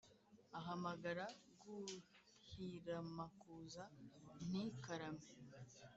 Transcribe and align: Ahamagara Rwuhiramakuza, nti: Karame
Ahamagara 0.59 1.25
Rwuhiramakuza, 1.51 3.83
nti: 4.45 4.63
Karame 4.83 5.27